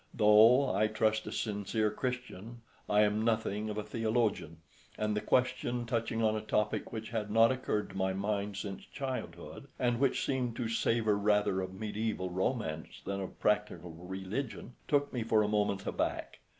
Though, 0.15 0.73
I 0.73 0.87
trust, 0.87 1.27
a 1.27 1.31
sincere 1.31 1.91
Christian, 1.91 2.63
I 2.89 3.01
am 3.01 3.23
nothing 3.23 3.69
of 3.69 3.77
a 3.77 3.83
theologian, 3.83 4.57
and 4.97 5.15
the 5.15 5.21
question 5.21 5.85
touching 5.85 6.23
on 6.23 6.35
a 6.35 6.41
topic 6.41 6.91
which 6.91 7.11
had 7.11 7.29
not 7.29 7.51
occurred 7.51 7.91
to 7.91 7.95
my 7.97 8.11
mind 8.11 8.57
since 8.57 8.83
childhood, 8.87 9.67
and 9.77 9.99
which 9.99 10.25
seemed 10.25 10.55
to 10.55 10.67
savour 10.67 11.13
rather 11.13 11.61
of 11.61 11.75
medieval 11.79 12.31
romance 12.31 12.99
than 13.05 13.21
of 13.21 13.39
practical 13.39 13.91
religion, 13.91 14.73
took 14.87 15.13
me 15.13 15.21
for 15.21 15.43
a 15.43 15.47
moment 15.47 15.85
aback. 15.85 16.39